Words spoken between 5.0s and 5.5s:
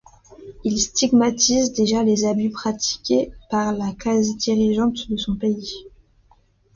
de son